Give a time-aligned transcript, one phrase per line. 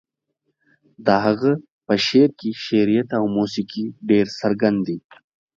[1.05, 1.51] د هغه
[1.85, 4.97] په شعر کې شعريت او موسيقي ډېر څرګند دي.